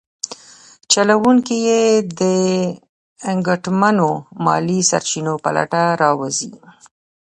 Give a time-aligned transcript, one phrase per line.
[0.91, 1.83] چلونکي یې
[2.19, 2.21] د
[3.47, 4.09] ګټمنو
[4.45, 6.51] مالي سرچینو په لټه راوځي.